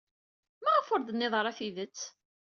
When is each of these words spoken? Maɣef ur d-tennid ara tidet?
Maɣef 0.63 0.87
ur 0.93 0.99
d-tennid 1.01 1.33
ara 1.39 1.57
tidet? 1.57 1.99